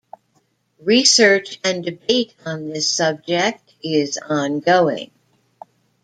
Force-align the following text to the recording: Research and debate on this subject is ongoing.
Research 0.81 1.59
and 1.63 1.85
debate 1.85 2.33
on 2.43 2.69
this 2.69 2.91
subject 2.91 3.75
is 3.83 4.17
ongoing. 4.17 5.11